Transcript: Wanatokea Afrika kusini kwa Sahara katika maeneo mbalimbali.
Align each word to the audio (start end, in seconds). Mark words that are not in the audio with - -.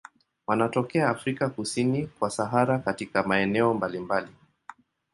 Wanatokea 0.47 1.09
Afrika 1.09 1.49
kusini 1.49 2.07
kwa 2.07 2.29
Sahara 2.29 2.79
katika 2.79 3.23
maeneo 3.23 3.73
mbalimbali. 3.73 4.31